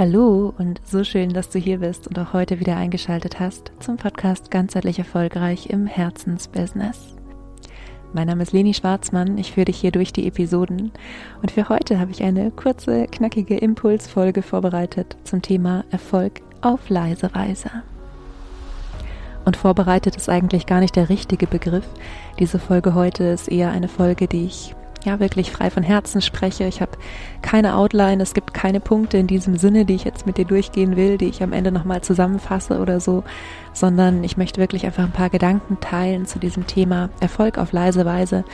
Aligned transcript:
Hallo 0.00 0.54
und 0.56 0.80
so 0.86 1.04
schön, 1.04 1.34
dass 1.34 1.50
du 1.50 1.58
hier 1.58 1.80
bist 1.80 2.08
und 2.08 2.18
auch 2.18 2.32
heute 2.32 2.58
wieder 2.58 2.74
eingeschaltet 2.74 3.38
hast 3.38 3.70
zum 3.80 3.98
Podcast 3.98 4.50
Ganzheitlich 4.50 4.98
Erfolgreich 4.98 5.68
im 5.68 5.86
Herzensbusiness. 5.86 7.16
Mein 8.14 8.26
Name 8.28 8.44
ist 8.44 8.52
Leni 8.52 8.72
Schwarzmann, 8.72 9.36
ich 9.36 9.52
führe 9.52 9.66
dich 9.66 9.76
hier 9.76 9.90
durch 9.90 10.10
die 10.14 10.26
Episoden 10.26 10.90
und 11.42 11.50
für 11.50 11.68
heute 11.68 12.00
habe 12.00 12.12
ich 12.12 12.22
eine 12.22 12.50
kurze, 12.50 13.08
knackige 13.08 13.58
Impulsfolge 13.58 14.40
vorbereitet 14.40 15.18
zum 15.24 15.42
Thema 15.42 15.84
Erfolg 15.90 16.40
auf 16.62 16.88
leise 16.88 17.34
Weise. 17.34 17.70
Und 19.44 19.58
vorbereitet 19.58 20.16
ist 20.16 20.30
eigentlich 20.30 20.64
gar 20.64 20.80
nicht 20.80 20.96
der 20.96 21.10
richtige 21.10 21.46
Begriff. 21.46 21.86
Diese 22.38 22.58
Folge 22.58 22.94
heute 22.94 23.24
ist 23.24 23.48
eher 23.48 23.70
eine 23.70 23.88
Folge, 23.88 24.28
die 24.28 24.46
ich 24.46 24.74
ja 25.04 25.20
wirklich 25.20 25.50
frei 25.50 25.70
von 25.70 25.82
Herzen 25.82 26.20
spreche. 26.20 26.64
Ich 26.64 26.80
habe 26.80 26.92
keine 27.42 27.76
Outline, 27.76 28.22
es 28.22 28.34
gibt 28.34 28.54
keine 28.54 28.80
Punkte 28.80 29.18
in 29.18 29.26
diesem 29.26 29.56
Sinne, 29.56 29.84
die 29.84 29.94
ich 29.94 30.04
jetzt 30.04 30.26
mit 30.26 30.36
dir 30.36 30.44
durchgehen 30.44 30.96
will, 30.96 31.18
die 31.18 31.28
ich 31.28 31.42
am 31.42 31.52
Ende 31.52 31.72
nochmal 31.72 32.02
zusammenfasse 32.02 32.78
oder 32.78 33.00
so, 33.00 33.24
sondern 33.72 34.24
ich 34.24 34.36
möchte 34.36 34.60
wirklich 34.60 34.84
einfach 34.84 35.04
ein 35.04 35.12
paar 35.12 35.30
Gedanken 35.30 35.78
teilen 35.80 36.26
zu 36.26 36.38
diesem 36.38 36.66
Thema 36.66 37.10
Erfolg 37.20 37.58
auf 37.58 37.72
leise 37.72 38.04
Weise, 38.04 38.44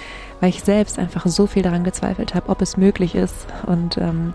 weil 0.41 0.51
ich 0.51 0.63
selbst 0.63 0.99
einfach 0.99 1.27
so 1.27 1.47
viel 1.47 1.63
daran 1.63 1.85
gezweifelt 1.85 2.35
habe, 2.35 2.49
ob 2.49 2.63
es 2.63 2.77
möglich 2.77 3.15
ist. 3.15 3.47
Und 3.67 3.99
ähm, 3.99 4.35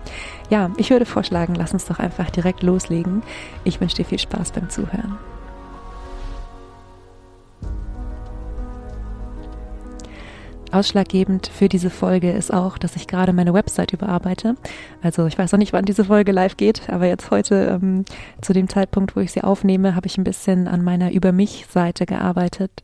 ja, 0.50 0.70
ich 0.76 0.90
würde 0.90 1.06
vorschlagen, 1.06 1.54
lass 1.54 1.72
uns 1.72 1.86
doch 1.86 1.98
einfach 1.98 2.30
direkt 2.30 2.62
loslegen. 2.62 3.22
Ich 3.64 3.80
wünsche 3.80 3.96
dir 3.96 4.04
viel 4.04 4.18
Spaß 4.18 4.52
beim 4.52 4.68
Zuhören. 4.68 5.18
Ausschlaggebend 10.72 11.48
für 11.48 11.68
diese 11.68 11.90
Folge 11.90 12.32
ist 12.32 12.52
auch, 12.52 12.78
dass 12.78 12.96
ich 12.96 13.06
gerade 13.06 13.32
meine 13.32 13.54
Website 13.54 13.92
überarbeite. 13.92 14.56
Also 15.02 15.26
ich 15.26 15.38
weiß 15.38 15.52
noch 15.52 15.58
nicht, 15.58 15.72
wann 15.72 15.84
diese 15.84 16.04
Folge 16.04 16.32
live 16.32 16.56
geht, 16.56 16.88
aber 16.88 17.06
jetzt 17.06 17.30
heute 17.30 17.78
ähm, 17.82 18.04
zu 18.40 18.52
dem 18.52 18.68
Zeitpunkt, 18.68 19.14
wo 19.14 19.20
ich 19.20 19.32
sie 19.32 19.42
aufnehme, 19.42 19.94
habe 19.94 20.06
ich 20.06 20.18
ein 20.18 20.24
bisschen 20.24 20.68
an 20.68 20.82
meiner 20.82 21.12
Über 21.12 21.32
mich-Seite 21.32 22.06
gearbeitet. 22.06 22.82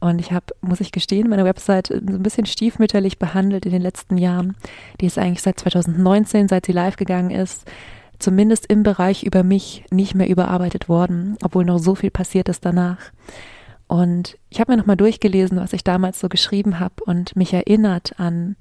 Und 0.00 0.20
ich 0.20 0.32
habe, 0.32 0.46
muss 0.60 0.80
ich 0.80 0.92
gestehen, 0.92 1.28
meine 1.28 1.44
Website 1.44 1.88
so 1.88 1.94
ein 1.94 2.22
bisschen 2.22 2.46
stiefmütterlich 2.46 3.18
behandelt 3.18 3.64
in 3.64 3.72
den 3.72 3.82
letzten 3.82 4.18
Jahren. 4.18 4.54
Die 5.00 5.06
ist 5.06 5.18
eigentlich 5.18 5.42
seit 5.42 5.58
2019, 5.58 6.48
seit 6.48 6.66
sie 6.66 6.72
live 6.72 6.96
gegangen 6.96 7.30
ist, 7.30 7.64
zumindest 8.18 8.66
im 8.66 8.82
Bereich 8.82 9.22
über 9.22 9.42
mich 9.42 9.84
nicht 9.90 10.14
mehr 10.14 10.28
überarbeitet 10.28 10.88
worden, 10.88 11.36
obwohl 11.42 11.64
noch 11.64 11.78
so 11.78 11.94
viel 11.94 12.10
passiert 12.10 12.48
ist 12.48 12.64
danach. 12.64 12.98
Und 13.86 14.38
ich 14.50 14.60
habe 14.60 14.72
mir 14.72 14.78
nochmal 14.78 14.96
durchgelesen, 14.96 15.58
was 15.58 15.72
ich 15.72 15.84
damals 15.84 16.18
so 16.18 16.28
geschrieben 16.28 16.80
habe 16.80 17.04
und 17.04 17.36
mich 17.36 17.52
erinnert 17.52 18.18
an 18.18 18.56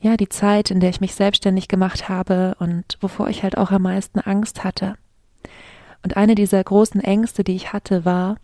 ja 0.00 0.16
die 0.16 0.28
Zeit, 0.28 0.70
in 0.70 0.80
der 0.80 0.90
ich 0.90 1.00
mich 1.00 1.14
selbstständig 1.14 1.68
gemacht 1.68 2.08
habe 2.08 2.56
und 2.58 2.96
wovor 3.00 3.28
ich 3.28 3.42
halt 3.42 3.58
auch 3.58 3.70
am 3.70 3.82
meisten 3.82 4.20
Angst 4.20 4.64
hatte. 4.64 4.94
Und 6.02 6.16
eine 6.16 6.34
dieser 6.34 6.62
großen 6.62 7.00
Ängste, 7.00 7.44
die 7.44 7.54
ich 7.54 7.72
hatte, 7.72 8.04
war, 8.04 8.36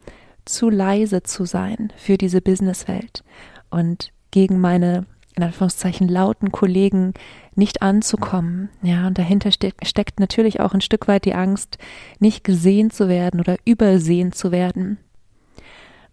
zu 0.44 0.68
leise 0.68 1.22
zu 1.22 1.44
sein 1.44 1.92
für 1.96 2.18
diese 2.18 2.40
Businesswelt 2.40 3.24
und 3.70 4.12
gegen 4.30 4.60
meine 4.60 5.06
in 5.34 5.42
Anführungszeichen 5.42 6.08
lauten 6.08 6.50
Kollegen 6.50 7.12
nicht 7.54 7.82
anzukommen. 7.82 8.70
Ja, 8.82 9.06
und 9.06 9.18
dahinter 9.18 9.50
ste 9.50 9.72
steckt 9.82 10.18
natürlich 10.18 10.60
auch 10.60 10.72
ein 10.72 10.80
Stück 10.80 11.08
weit 11.08 11.26
die 11.26 11.34
Angst, 11.34 11.76
nicht 12.18 12.42
gesehen 12.42 12.90
zu 12.90 13.08
werden 13.08 13.40
oder 13.40 13.56
übersehen 13.66 14.32
zu 14.32 14.50
werden. 14.50 14.98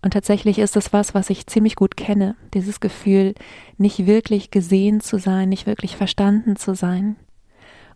Und 0.03 0.11
tatsächlich 0.11 0.59
ist 0.59 0.75
es 0.75 0.91
was, 0.91 1.13
was 1.13 1.29
ich 1.29 1.47
ziemlich 1.47 1.77
gut 1.77 1.95
kenne, 1.95 2.35
dieses 2.53 2.81
Gefühl, 2.81 3.35
nicht 3.77 4.05
wirklich 4.05 4.51
gesehen 4.51 4.99
zu 4.99 5.17
sein, 5.17 5.47
nicht 5.47 5.65
wirklich 5.65 5.95
verstanden 5.95 6.57
zu 6.57 6.75
sein. 6.75 7.15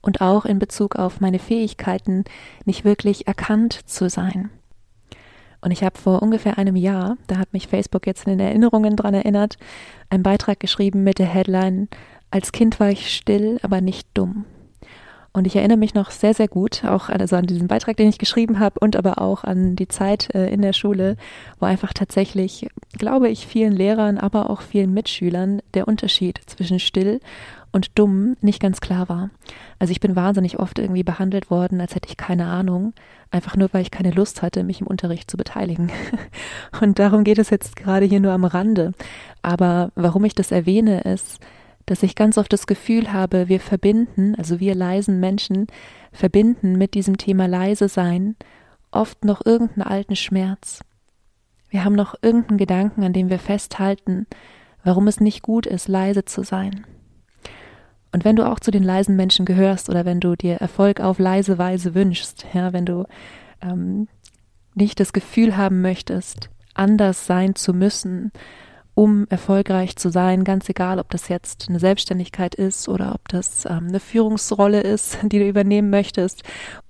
Und 0.01 0.21
auch 0.21 0.45
in 0.45 0.57
Bezug 0.57 0.95
auf 0.95 1.19
meine 1.19 1.37
Fähigkeiten, 1.37 2.23
nicht 2.63 2.85
wirklich 2.85 3.27
erkannt 3.27 3.73
zu 3.89 4.09
sein. 4.09 4.49
Und 5.59 5.71
ich 5.71 5.83
habe 5.83 5.99
vor 5.99 6.21
ungefähr 6.21 6.57
einem 6.57 6.77
Jahr, 6.77 7.17
da 7.27 7.37
hat 7.37 7.51
mich 7.51 7.67
Facebook 7.67 8.07
jetzt 8.07 8.25
in 8.25 8.37
den 8.37 8.47
Erinnerungen 8.47 8.95
dran 8.95 9.13
erinnert, 9.13 9.57
einen 10.09 10.23
Beitrag 10.23 10.61
geschrieben 10.61 11.03
mit 11.03 11.19
der 11.19 11.25
Headline 11.25 11.89
Als 12.31 12.53
Kind 12.53 12.79
war 12.79 12.89
ich 12.89 13.13
still, 13.13 13.59
aber 13.63 13.81
nicht 13.81 14.07
dumm. 14.13 14.45
Und 15.37 15.45
ich 15.45 15.55
erinnere 15.55 15.77
mich 15.77 15.93
noch 15.93 16.09
sehr, 16.09 16.33
sehr 16.33 16.47
gut, 16.47 16.83
auch 16.83 17.09
also 17.09 17.35
an 17.35 17.45
diesen 17.45 17.67
Beitrag, 17.67 17.95
den 17.95 18.09
ich 18.09 18.17
geschrieben 18.17 18.57
habe 18.57 18.79
und 18.79 18.95
aber 18.95 19.21
auch 19.21 19.43
an 19.43 19.75
die 19.75 19.87
Zeit 19.87 20.33
äh, 20.33 20.49
in 20.49 20.63
der 20.63 20.73
Schule, 20.73 21.15
wo 21.59 21.67
einfach 21.67 21.93
tatsächlich, 21.93 22.67
glaube 22.93 23.29
ich, 23.29 23.45
vielen 23.45 23.71
Lehrern, 23.71 24.17
aber 24.17 24.49
auch 24.49 24.61
vielen 24.61 24.95
Mitschülern 24.95 25.61
der 25.75 25.87
Unterschied 25.87 26.41
zwischen 26.47 26.79
still 26.79 27.19
und 27.71 27.99
dumm 27.99 28.35
nicht 28.41 28.59
ganz 28.59 28.81
klar 28.81 29.09
war. 29.09 29.29
Also 29.77 29.91
ich 29.91 29.99
bin 29.99 30.15
wahnsinnig 30.15 30.57
oft 30.57 30.79
irgendwie 30.79 31.03
behandelt 31.03 31.51
worden, 31.51 31.81
als 31.81 31.93
hätte 31.93 32.09
ich 32.09 32.17
keine 32.17 32.47
Ahnung, 32.47 32.93
einfach 33.29 33.55
nur 33.55 33.69
weil 33.73 33.83
ich 33.83 33.91
keine 33.91 34.09
Lust 34.09 34.41
hatte, 34.41 34.63
mich 34.63 34.81
im 34.81 34.87
Unterricht 34.87 35.29
zu 35.29 35.37
beteiligen. 35.37 35.91
Und 36.81 36.97
darum 36.97 37.23
geht 37.23 37.37
es 37.37 37.51
jetzt 37.51 37.75
gerade 37.75 38.07
hier 38.07 38.21
nur 38.21 38.31
am 38.31 38.43
Rande. 38.43 38.93
Aber 39.43 39.91
warum 39.93 40.25
ich 40.25 40.33
das 40.33 40.51
erwähne, 40.51 41.01
ist, 41.01 41.39
dass 41.87 42.03
ich 42.03 42.15
ganz 42.15 42.37
oft 42.37 42.53
das 42.53 42.67
Gefühl 42.67 43.11
habe, 43.11 43.49
wir 43.49 43.59
verbinden, 43.59 44.35
also 44.35 44.59
wir 44.59 44.75
leisen 44.75 45.19
Menschen, 45.19 45.67
verbinden 46.11 46.77
mit 46.77 46.93
diesem 46.93 47.17
Thema 47.17 47.47
leise 47.47 47.89
sein 47.89 48.35
oft 48.91 49.25
noch 49.25 49.45
irgendeinen 49.45 49.83
alten 49.83 50.15
Schmerz. 50.15 50.83
Wir 51.69 51.83
haben 51.83 51.95
noch 51.95 52.15
irgendeinen 52.21 52.57
Gedanken, 52.57 53.03
an 53.03 53.13
dem 53.13 53.29
wir 53.29 53.39
festhalten, 53.39 54.27
warum 54.83 55.07
es 55.07 55.19
nicht 55.19 55.41
gut 55.41 55.65
ist, 55.65 55.87
leise 55.87 56.25
zu 56.25 56.43
sein. 56.43 56.85
Und 58.11 58.23
wenn 58.23 58.35
du 58.35 58.49
auch 58.49 58.59
zu 58.59 58.71
den 58.71 58.83
leisen 58.83 59.15
Menschen 59.15 59.45
gehörst 59.45 59.89
oder 59.89 60.05
wenn 60.05 60.19
du 60.19 60.35
dir 60.35 60.55
Erfolg 60.55 61.01
auf 61.01 61.19
leise 61.19 61.57
Weise 61.57 61.93
wünschst, 61.93 62.45
ja, 62.53 62.71
wenn 62.73 62.85
du 62.85 63.05
ähm, 63.61 64.07
nicht 64.75 64.99
das 64.99 65.13
Gefühl 65.13 65.57
haben 65.57 65.81
möchtest, 65.81 66.49
anders 66.73 67.25
sein 67.27 67.55
zu 67.55 67.73
müssen 67.73 68.31
um 68.97 69.27
erfolgreich 69.29 69.95
zu 69.95 70.09
sein, 70.09 70.43
ganz 70.43 70.67
egal, 70.69 70.97
ob 70.97 71.11
das 71.11 71.27
jetzt 71.27 71.69
eine 71.69 71.77
Selbstständigkeit 71.77 72.55
ist 72.55 72.89
oder 72.89 73.13
ob 73.13 73.29
das 73.29 73.65
ähm, 73.65 73.89
eine 73.89 73.99
Führungsrolle 73.99 74.81
ist, 74.81 75.19
die 75.21 75.37
du 75.37 75.47
übernehmen 75.47 75.91
möchtest 75.91 76.41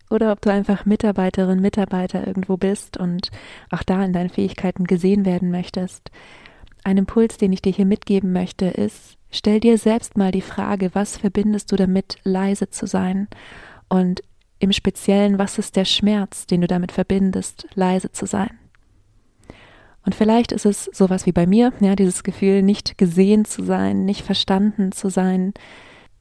oder 0.09 0.31
ob 0.31 0.40
du 0.40 0.50
einfach 0.50 0.85
Mitarbeiterin, 0.85 1.59
Mitarbeiter 1.59 2.25
irgendwo 2.25 2.56
bist 2.56 2.95
und 2.95 3.29
auch 3.72 3.84
da 3.84 4.06
in 4.06 4.13
deinen 4.13 4.29
Fähigkeiten 4.29 4.85
gesehen 4.85 5.25
werden 5.25 5.51
möchtest. 5.51 6.09
Ein 6.85 6.95
Impuls, 6.95 7.35
den 7.35 7.51
ich 7.51 7.62
dir 7.62 7.73
hier 7.73 7.85
mitgeben 7.85 8.31
möchte, 8.31 8.68
ist, 8.68 9.18
stell 9.29 9.59
dir 9.59 9.78
selbst 9.78 10.16
mal 10.16 10.31
die 10.31 10.39
Frage, 10.39 10.91
was 10.94 11.18
verbindest 11.18 11.74
du 11.74 11.75
damit, 11.75 12.19
leise 12.24 12.69
zu 12.69 12.88
sein? 12.88 13.28
Und 13.89 14.24
im 14.59 14.72
Speziellen, 14.72 15.39
was 15.39 15.57
ist 15.57 15.75
der 15.75 15.84
Schmerz, 15.84 16.47
den 16.47 16.62
du 16.62 16.68
damit 16.68 16.94
verbindest, 16.94 17.68
leise 17.75 18.13
zu 18.13 18.25
sein? 18.25 18.57
Und 20.07 20.16
vielleicht 20.16 20.53
ist 20.53 20.66
es 20.66 20.85
sowas 20.85 21.25
wie 21.25 21.34
bei 21.34 21.45
mir, 21.45 21.73
ja, 21.81 21.94
dieses 21.94 22.23
Gefühl, 22.23 22.63
nicht 22.63 22.97
gesehen 22.97 23.44
zu 23.44 23.62
sein, 23.62 24.06
nicht 24.06 24.22
verstanden 24.22 24.94
zu 24.94 25.09
sein. 25.09 25.53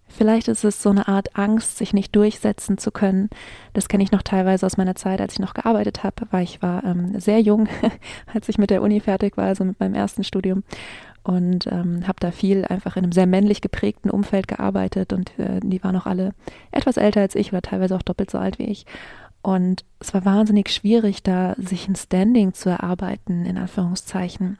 Vielleicht 0.09 0.49
ist 0.49 0.65
es 0.65 0.83
so 0.83 0.91
eine 0.91 1.07
Art 1.07 1.37
Angst, 1.37 1.79
sich 1.79 1.93
nicht 1.93 2.17
durchsetzen 2.17 2.79
zu 2.79 2.91
können. 2.91 3.31
Das 3.75 3.87
kenne 3.87 4.03
ich 4.03 4.11
noch 4.11 4.23
teilweise 4.23 4.67
aus 4.67 4.77
meiner 4.77 4.97
Zeit, 4.97 5.21
als 5.21 5.35
ich 5.35 5.39
noch 5.39 5.55
gearbeitet 5.55 6.03
habe, 6.03 6.27
weil 6.33 6.43
ich 6.43 6.63
war 6.63 6.83
ähm, 6.83 7.21
sehr 7.21 7.39
jung, 7.39 7.69
als 8.35 8.49
ich 8.49 8.59
mit 8.59 8.71
der 8.71 8.83
Uni 8.83 8.99
fertig 8.99 9.37
war, 9.37 9.45
also 9.45 9.63
mit 9.63 9.79
meinem 9.79 9.95
ersten 9.95 10.25
Studium 10.25 10.65
und 11.23 11.69
ähm, 11.69 12.09
habe 12.09 12.19
da 12.19 12.33
viel 12.33 12.65
einfach 12.65 12.97
in 12.97 13.05
einem 13.05 13.13
sehr 13.13 13.27
männlich 13.29 13.61
geprägten 13.61 14.11
Umfeld 14.11 14.49
gearbeitet 14.49 15.13
und 15.13 15.37
äh, 15.39 15.61
die 15.63 15.83
waren 15.85 15.97
auch 15.97 16.07
alle 16.07 16.35
etwas 16.73 16.97
älter 16.97 17.21
als 17.21 17.37
ich 17.37 17.53
oder 17.53 17.63
teilweise 17.63 17.95
auch 17.95 18.03
doppelt 18.03 18.33
so 18.33 18.39
alt 18.39 18.59
wie 18.59 18.67
ich 18.67 18.85
und 19.47 19.85
es 20.01 20.13
war 20.13 20.25
wahnsinnig 20.25 20.71
schwierig, 20.71 21.23
da 21.23 21.55
sich 21.57 21.87
ein 21.87 21.95
Standing 21.95 22.53
zu 22.53 22.69
erarbeiten, 22.69 23.47
in 23.47 23.59
Anführungszeichen. 23.59 24.59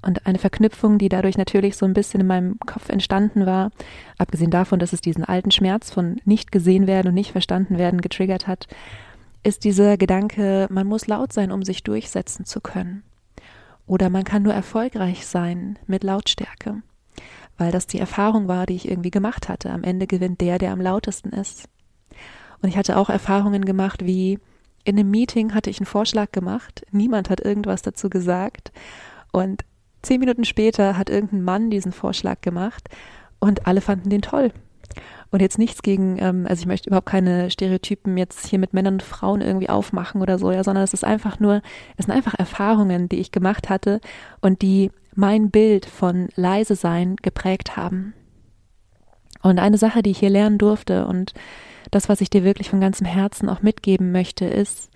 Und 0.00 0.26
eine 0.26 0.38
Verknüpfung, 0.38 0.96
die 0.96 1.10
dadurch 1.10 1.36
natürlich 1.36 1.76
so 1.76 1.84
ein 1.84 1.92
bisschen 1.92 2.22
in 2.22 2.26
meinem 2.26 2.58
Kopf 2.60 2.88
entstanden 2.88 3.44
war, 3.44 3.70
abgesehen 4.16 4.50
davon, 4.50 4.78
dass 4.78 4.94
es 4.94 5.02
diesen 5.02 5.24
alten 5.24 5.50
Schmerz 5.50 5.90
von 5.90 6.22
nicht 6.24 6.52
gesehen 6.52 6.86
werden 6.86 7.08
und 7.08 7.14
nicht 7.14 7.32
verstanden 7.32 7.76
werden 7.76 8.00
getriggert 8.00 8.46
hat, 8.46 8.66
ist 9.42 9.62
dieser 9.62 9.98
Gedanke, 9.98 10.68
man 10.70 10.86
muss 10.86 11.06
laut 11.06 11.34
sein, 11.34 11.52
um 11.52 11.62
sich 11.62 11.82
durchsetzen 11.82 12.46
zu 12.46 12.62
können. 12.62 13.02
Oder 13.86 14.08
man 14.08 14.24
kann 14.24 14.42
nur 14.42 14.54
erfolgreich 14.54 15.26
sein 15.26 15.78
mit 15.86 16.02
Lautstärke, 16.02 16.80
weil 17.58 17.72
das 17.72 17.86
die 17.88 17.98
Erfahrung 17.98 18.48
war, 18.48 18.64
die 18.64 18.76
ich 18.76 18.88
irgendwie 18.88 19.10
gemacht 19.10 19.50
hatte. 19.50 19.68
Am 19.68 19.84
Ende 19.84 20.06
gewinnt 20.06 20.40
der, 20.40 20.56
der 20.56 20.72
am 20.72 20.80
lautesten 20.80 21.28
ist. 21.28 21.68
Und 22.62 22.68
ich 22.68 22.76
hatte 22.76 22.96
auch 22.96 23.10
Erfahrungen 23.10 23.64
gemacht, 23.64 24.06
wie 24.06 24.38
in 24.84 24.98
einem 24.98 25.10
Meeting 25.10 25.54
hatte 25.54 25.70
ich 25.70 25.78
einen 25.78 25.86
Vorschlag 25.86 26.32
gemacht, 26.32 26.84
niemand 26.90 27.30
hat 27.30 27.40
irgendwas 27.40 27.82
dazu 27.82 28.08
gesagt 28.08 28.72
und 29.32 29.64
zehn 30.02 30.20
Minuten 30.20 30.44
später 30.44 30.96
hat 30.96 31.10
irgendein 31.10 31.42
Mann 31.42 31.70
diesen 31.70 31.92
Vorschlag 31.92 32.40
gemacht 32.40 32.88
und 33.38 33.66
alle 33.66 33.80
fanden 33.80 34.10
den 34.10 34.22
toll. 34.22 34.52
Und 35.30 35.40
jetzt 35.40 35.58
nichts 35.58 35.82
gegen, 35.82 36.18
ähm, 36.18 36.46
also 36.46 36.60
ich 36.60 36.66
möchte 36.66 36.90
überhaupt 36.90 37.08
keine 37.08 37.50
Stereotypen 37.50 38.18
jetzt 38.18 38.46
hier 38.46 38.58
mit 38.58 38.74
Männern 38.74 38.94
und 38.94 39.02
Frauen 39.02 39.40
irgendwie 39.40 39.70
aufmachen 39.70 40.20
oder 40.20 40.38
so, 40.38 40.52
ja, 40.52 40.62
sondern 40.62 40.84
es 40.84 40.92
ist 40.92 41.04
einfach 41.04 41.40
nur, 41.40 41.62
es 41.96 42.04
sind 42.04 42.14
einfach 42.14 42.34
Erfahrungen, 42.34 43.08
die 43.08 43.18
ich 43.18 43.32
gemacht 43.32 43.70
hatte 43.70 44.00
und 44.40 44.60
die 44.60 44.90
mein 45.14 45.50
Bild 45.50 45.86
von 45.86 46.28
leise 46.34 46.74
sein 46.74 47.16
geprägt 47.16 47.76
haben. 47.76 48.12
Und 49.42 49.58
eine 49.58 49.78
Sache, 49.78 50.02
die 50.02 50.10
ich 50.10 50.18
hier 50.18 50.30
lernen 50.30 50.58
durfte 50.58 51.06
und 51.06 51.32
das, 51.90 52.08
was 52.08 52.20
ich 52.20 52.30
dir 52.30 52.44
wirklich 52.44 52.70
von 52.70 52.80
ganzem 52.80 53.06
Herzen 53.06 53.48
auch 53.48 53.62
mitgeben 53.62 54.12
möchte, 54.12 54.44
ist, 54.44 54.90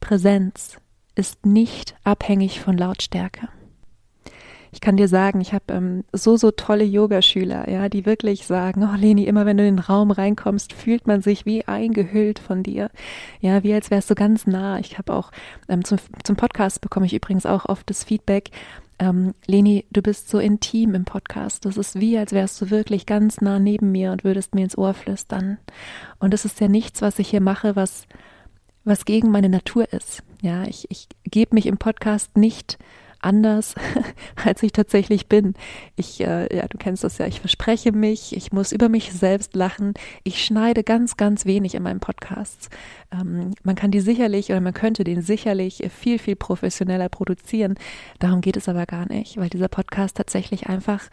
Präsenz 0.00 0.78
ist 1.14 1.44
nicht 1.44 1.96
abhängig 2.04 2.60
von 2.60 2.78
Lautstärke. 2.78 3.48
Ich 4.70 4.80
kann 4.80 4.96
dir 4.96 5.08
sagen, 5.08 5.40
ich 5.40 5.54
habe 5.54 5.64
ähm, 5.70 6.04
so, 6.12 6.36
so 6.36 6.50
tolle 6.50 6.84
Yogaschüler, 6.84 7.68
ja, 7.70 7.88
die 7.88 8.04
wirklich 8.04 8.46
sagen, 8.46 8.84
oh 8.84 8.96
Leni, 8.96 9.24
immer 9.24 9.46
wenn 9.46 9.56
du 9.56 9.66
in 9.66 9.76
den 9.76 9.84
Raum 9.84 10.10
reinkommst, 10.10 10.72
fühlt 10.72 11.06
man 11.06 11.22
sich 11.22 11.46
wie 11.46 11.66
eingehüllt 11.66 12.38
von 12.38 12.62
dir. 12.62 12.90
Ja, 13.40 13.62
wie 13.62 13.72
als 13.72 13.90
wärst 13.90 14.10
du 14.10 14.14
ganz 14.14 14.46
nah. 14.46 14.78
Ich 14.78 14.98
habe 14.98 15.14
auch 15.14 15.32
ähm, 15.68 15.84
zum, 15.84 15.98
zum 16.22 16.36
Podcast 16.36 16.80
bekomme 16.80 17.06
ich 17.06 17.14
übrigens 17.14 17.46
auch 17.46 17.64
oft 17.64 17.88
das 17.88 18.04
Feedback, 18.04 18.50
ähm, 18.98 19.34
Leni, 19.46 19.86
du 19.90 20.02
bist 20.02 20.28
so 20.28 20.38
intim 20.38 20.94
im 20.94 21.04
Podcast. 21.04 21.64
Das 21.64 21.76
ist 21.76 22.00
wie, 22.00 22.18
als 22.18 22.32
wärst 22.32 22.60
du 22.60 22.70
wirklich 22.70 23.06
ganz 23.06 23.40
nah 23.40 23.58
neben 23.58 23.92
mir 23.92 24.12
und 24.12 24.24
würdest 24.24 24.54
mir 24.54 24.64
ins 24.64 24.76
Ohr 24.76 24.94
flüstern. 24.94 25.58
Und 26.18 26.34
es 26.34 26.44
ist 26.44 26.60
ja 26.60 26.68
nichts, 26.68 27.02
was 27.02 27.18
ich 27.18 27.28
hier 27.28 27.40
mache, 27.40 27.76
was, 27.76 28.06
was 28.84 29.04
gegen 29.04 29.30
meine 29.30 29.48
Natur 29.48 29.92
ist. 29.92 30.22
Ja, 30.42 30.64
ich, 30.64 30.90
ich 30.90 31.08
gebe 31.24 31.54
mich 31.54 31.66
im 31.66 31.78
Podcast 31.78 32.36
nicht 32.36 32.78
anders, 33.20 33.74
als 34.44 34.62
ich 34.62 34.72
tatsächlich 34.72 35.28
bin. 35.28 35.54
Ich, 35.96 36.20
äh, 36.20 36.54
ja, 36.54 36.66
du 36.68 36.78
kennst 36.78 37.04
das 37.04 37.18
ja, 37.18 37.26
ich 37.26 37.40
verspreche 37.40 37.92
mich, 37.92 38.36
ich 38.36 38.52
muss 38.52 38.72
über 38.72 38.88
mich 38.88 39.12
selbst 39.12 39.54
lachen. 39.54 39.94
Ich 40.24 40.44
schneide 40.44 40.84
ganz, 40.84 41.16
ganz 41.16 41.44
wenig 41.46 41.74
in 41.74 41.82
meinen 41.82 42.00
Podcasts. 42.00 42.68
Ähm, 43.12 43.54
man 43.62 43.74
kann 43.74 43.90
die 43.90 44.00
sicherlich 44.00 44.50
oder 44.50 44.60
man 44.60 44.74
könnte 44.74 45.04
den 45.04 45.22
sicherlich 45.22 45.82
viel, 45.90 46.18
viel 46.18 46.36
professioneller 46.36 47.08
produzieren. 47.08 47.74
Darum 48.18 48.40
geht 48.40 48.56
es 48.56 48.68
aber 48.68 48.86
gar 48.86 49.08
nicht, 49.08 49.36
weil 49.36 49.48
dieser 49.48 49.68
Podcast 49.68 50.16
tatsächlich 50.16 50.68
einfach 50.68 51.08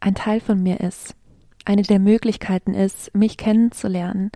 ein 0.00 0.14
Teil 0.14 0.40
von 0.40 0.62
mir 0.62 0.80
ist. 0.80 1.14
Eine 1.64 1.82
der 1.82 2.00
Möglichkeiten 2.00 2.74
ist, 2.74 3.14
mich 3.14 3.36
kennenzulernen 3.36 4.32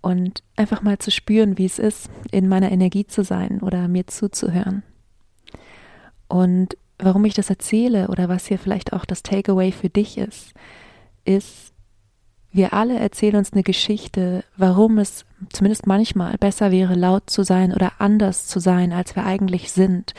und 0.00 0.42
einfach 0.56 0.82
mal 0.82 0.98
zu 0.98 1.10
spüren, 1.10 1.58
wie 1.58 1.64
es 1.64 1.78
ist, 1.78 2.10
in 2.30 2.48
meiner 2.48 2.72
Energie 2.72 3.06
zu 3.06 3.22
sein 3.24 3.60
oder 3.60 3.88
mir 3.88 4.06
zuzuhören. 4.06 4.82
Und 6.28 6.76
warum 6.98 7.24
ich 7.24 7.34
das 7.34 7.50
erzähle 7.50 8.08
oder 8.08 8.28
was 8.28 8.46
hier 8.46 8.58
vielleicht 8.58 8.92
auch 8.92 9.04
das 9.04 9.22
Takeaway 9.22 9.72
für 9.72 9.88
dich 9.88 10.18
ist, 10.18 10.52
ist, 11.24 11.72
wir 12.56 12.72
alle 12.72 12.98
erzählen 12.98 13.36
uns 13.36 13.52
eine 13.52 13.62
Geschichte, 13.62 14.44
warum 14.56 14.98
es 14.98 15.24
zumindest 15.52 15.86
manchmal 15.86 16.36
besser 16.38 16.70
wäre, 16.70 16.94
laut 16.94 17.30
zu 17.30 17.42
sein 17.42 17.72
oder 17.72 17.92
anders 17.98 18.46
zu 18.46 18.58
sein, 18.58 18.92
als 18.92 19.14
wir 19.14 19.24
eigentlich 19.24 19.72
sind. 19.72 20.14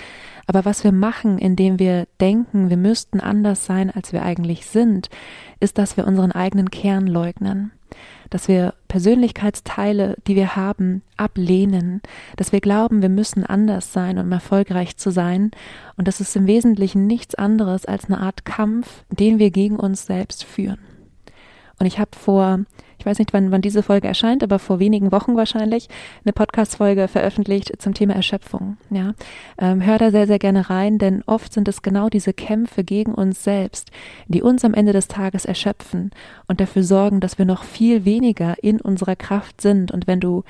Aber 0.46 0.64
was 0.64 0.84
wir 0.84 0.94
machen, 0.94 1.38
indem 1.38 1.80
wir 1.80 2.08
denken, 2.22 2.70
wir 2.70 2.78
müssten 2.78 3.20
anders 3.20 3.66
sein, 3.66 3.92
als 3.92 4.14
wir 4.14 4.24
eigentlich 4.24 4.66
sind, 4.66 5.10
ist, 5.60 5.78
dass 5.78 5.98
wir 5.98 6.08
unseren 6.08 6.32
eigenen 6.32 6.72
Kern 6.72 7.08
leugnen 7.08 7.72
dass 8.30 8.48
wir 8.48 8.74
Persönlichkeitsteile, 8.88 10.16
die 10.28 10.36
wir 10.36 10.56
haben, 10.56 11.02
ablehnen, 11.16 12.02
dass 12.36 12.52
wir 12.52 12.62
glauben, 12.62 13.02
wir 13.02 13.10
müssen 13.10 13.46
anders 13.46 13.94
sein, 13.94 14.18
um 14.18 14.32
erfolgreich 14.32 14.98
zu 14.98 15.12
sein. 15.12 15.52
Und 15.96 16.08
das 16.08 16.20
ist 16.20 16.36
im 16.36 16.48
Wesentlichen 16.48 17.08
nichts 17.08 17.36
anderes 17.36 17.86
als 17.86 18.06
eine 18.06 18.20
Art 18.20 18.46
Kampf, 18.46 19.06
den 19.10 19.40
wir 19.40 19.52
gegen 19.52 19.78
uns 19.78 20.06
selbst 20.06 20.44
führen. 20.44 20.80
Und 21.80 21.86
ich 21.86 22.00
habe 22.00 22.12
vor 22.18 22.60
ich 23.00 23.06
weiß 23.06 23.20
nicht, 23.20 23.34
wann, 23.34 23.52
wann 23.52 23.62
diese 23.62 23.84
Folge 23.84 24.08
erscheint, 24.08 24.44
aber 24.44 24.60
vor 24.60 24.80
wenigen 24.80 25.12
Wochen 25.12 25.36
wahrscheinlich, 25.36 25.88
eine 26.26 26.34
Podcast-Folge 26.34 27.08
veröffentlicht 27.08 27.74
zum 27.80 27.94
Thema 27.94 28.16
Erschöpfung. 28.16 28.78
Ja, 28.90 29.14
ähm, 29.60 29.86
hör 29.86 29.98
da 29.98 30.12
sehr, 30.12 30.28
sehr 30.28 30.40
gerne 30.40 30.70
rein, 30.70 30.98
denn 30.98 31.24
oft 31.26 31.54
sind 31.54 31.68
es 31.68 31.82
genau 31.82 32.10
diese 32.10 32.34
Kämpfe 32.34 32.84
gegen 32.84 33.14
uns 33.14 33.44
selbst, 33.44 33.92
die 34.28 34.42
uns 34.42 34.66
am 34.66 34.74
Ende 34.74 34.94
des 34.94 35.08
Tages 35.08 35.46
erschöpfen 35.46 36.12
und 36.48 36.60
dafür 36.60 36.84
sorgen, 36.84 37.20
dass 37.20 37.38
wir 37.38 37.46
noch 37.46 37.64
viel 37.64 38.06
weniger 38.06 38.56
in 38.64 38.82
unserer 38.82 39.16
Kraft 39.16 39.62
sind. 39.62 39.92
Und 39.92 40.08
wenn 40.08 40.20
du 40.20 40.44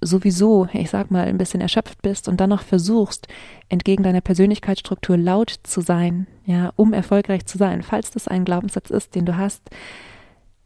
sowieso, 0.00 0.66
ich 0.72 0.90
sag 0.90 1.12
mal, 1.12 1.26
ein 1.26 1.38
bisschen 1.38 1.60
erschöpft 1.60 2.02
bist 2.02 2.26
und 2.26 2.40
dann 2.40 2.50
noch 2.50 2.62
versuchst, 2.62 3.28
entgegen 3.68 4.02
deiner 4.02 4.20
Persönlichkeitsstruktur 4.20 5.16
laut 5.16 5.54
zu 5.62 5.80
sein, 5.80 6.26
ja, 6.44 6.72
um 6.74 6.92
erfolgreich 6.92 7.46
zu 7.46 7.56
sein, 7.56 7.82
falls 7.82 8.10
das 8.10 8.26
ein 8.26 8.44
Glaubenssatz 8.44 8.90
ist, 8.90 9.14
den 9.14 9.26
du 9.26 9.36
hast, 9.36 9.62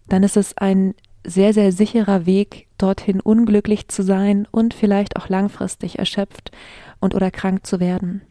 dann 0.08 0.22
ist 0.22 0.36
es 0.36 0.56
ein 0.56 0.94
sehr, 1.24 1.52
sehr 1.52 1.72
sicherer 1.72 2.26
Weg, 2.26 2.68
dorthin 2.78 3.20
unglücklich 3.20 3.88
zu 3.88 4.02
sein 4.02 4.46
und 4.50 4.74
vielleicht 4.74 5.16
auch 5.16 5.28
langfristig 5.28 5.98
erschöpft 5.98 6.52
und 7.00 7.14
oder 7.14 7.30
krank 7.30 7.66
zu 7.66 7.80
werden. 7.80 8.22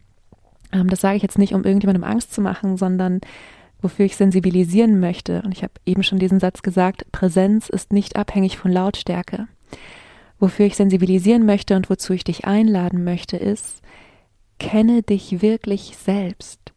Ähm, 0.72 0.88
das 0.88 1.00
sage 1.00 1.16
ich 1.16 1.22
jetzt 1.22 1.38
nicht, 1.38 1.54
um 1.54 1.64
irgendjemandem 1.64 2.04
Angst 2.04 2.32
zu 2.32 2.40
machen, 2.40 2.76
sondern 2.76 3.20
wofür 3.80 4.06
ich 4.06 4.16
sensibilisieren 4.16 4.98
möchte. 4.98 5.42
Und 5.42 5.52
ich 5.52 5.62
habe 5.62 5.74
eben 5.84 6.02
schon 6.02 6.18
diesen 6.18 6.40
Satz 6.40 6.62
gesagt, 6.62 7.10
Präsenz 7.12 7.68
ist 7.68 7.92
nicht 7.92 8.16
abhängig 8.16 8.56
von 8.56 8.72
Lautstärke. 8.72 9.46
Wofür 10.38 10.66
ich 10.66 10.76
sensibilisieren 10.76 11.46
möchte 11.46 11.76
und 11.76 11.88
wozu 11.90 12.12
ich 12.12 12.24
dich 12.24 12.44
einladen 12.44 13.04
möchte, 13.04 13.36
ist, 13.36 13.82
kenne 14.58 15.02
dich 15.02 15.42
wirklich 15.42 15.96
selbst. 15.96 16.72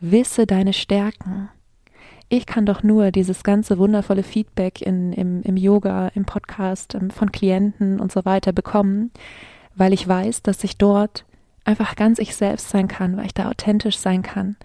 Wisse 0.00 0.46
deine 0.46 0.72
Stärken 0.72 1.48
ich 2.28 2.46
kann 2.46 2.66
doch 2.66 2.82
nur 2.82 3.10
dieses 3.10 3.44
ganze 3.44 3.78
wundervolle 3.78 4.22
Feedback 4.22 4.80
in, 4.82 5.12
im, 5.12 5.42
im 5.42 5.56
Yoga, 5.56 6.08
im 6.14 6.24
Podcast 6.24 6.94
ähm, 6.94 7.10
von 7.10 7.32
Klienten 7.32 8.00
und 8.00 8.12
so 8.12 8.24
weiter 8.24 8.52
bekommen, 8.52 9.10
weil 9.74 9.92
ich 9.92 10.06
weiß, 10.06 10.42
dass 10.42 10.64
ich 10.64 10.78
dort 10.78 11.24
einfach 11.64 11.96
ganz 11.96 12.18
ich 12.18 12.34
selbst 12.34 12.70
sein 12.70 12.88
kann, 12.88 13.16
weil 13.16 13.26
ich 13.26 13.34
da 13.34 13.48
authentisch 13.48 13.98
sein 13.98 14.22
kann, 14.22 14.56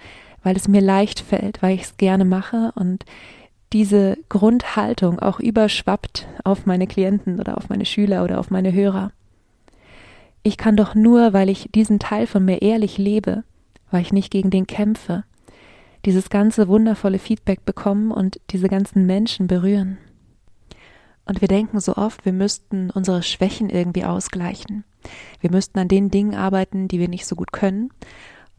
weil 0.44 0.56
es 0.56 0.68
mir 0.68 0.82
leicht 0.82 1.20
fällt, 1.20 1.62
weil 1.62 1.76
ich 1.76 1.84
es 1.84 1.98
gerne 1.98 2.26
mache 2.26 2.72
und 2.76 3.06
diese 3.72 4.18
Grundhaltung 4.30 5.20
auch 5.20 5.40
überschwappt 5.40 6.28
auf 6.44 6.66
meine 6.66 6.88
Klienten 6.88 7.40
oder 7.40 7.58
auf 7.58 7.70
meine 7.70 7.86
Schüler 7.86 8.24
oder 8.24 8.40
auf 8.40 8.50
meine 8.50 8.74
Hörer. 8.74 9.12
Ich 10.42 10.58
kann 10.58 10.76
doch 10.76 10.96
nur, 10.96 11.34
weil 11.34 11.50
ich 11.50 11.70
diesen 11.74 12.00
Teil 12.00 12.26
von 12.26 12.44
mir 12.46 12.62
ehrlich 12.62 12.98
lebe, 12.98 13.44
weil 13.92 14.02
ich 14.02 14.14
nicht 14.14 14.32
gegen 14.32 14.50
den 14.50 14.66
kämpfe, 14.66 15.24
dieses 16.06 16.30
ganze 16.30 16.68
wundervolle 16.68 17.20
Feedback 17.20 17.66
bekommen 17.66 18.12
und 18.12 18.40
diese 18.52 18.70
ganzen 18.70 19.06
Menschen 19.06 19.48
berühren. 19.48 19.98
Und 21.26 21.42
wir 21.42 21.48
denken 21.48 21.80
so 21.80 21.96
oft, 21.96 22.26
wir 22.26 22.34
müssten 22.34 22.90
unsere 22.90 23.22
Schwächen 23.22 23.70
irgendwie 23.70 24.04
ausgleichen. 24.04 24.84
Wir 25.40 25.52
müssten 25.52 25.78
an 25.78 25.88
den 25.88 26.10
Dingen 26.10 26.34
arbeiten, 26.34 26.88
die 26.88 27.00
wir 27.00 27.08
nicht 27.08 27.28
so 27.28 27.36
gut 27.36 27.52
können. 27.52 27.92